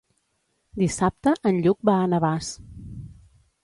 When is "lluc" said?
1.67-1.87